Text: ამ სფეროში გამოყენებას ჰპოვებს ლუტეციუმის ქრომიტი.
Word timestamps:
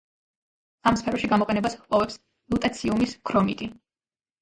ამ 0.91 0.97
სფეროში 1.01 1.29
გამოყენებას 1.35 1.77
ჰპოვებს 1.83 2.19
ლუტეციუმის 2.57 3.19
ქრომიტი. 3.33 3.73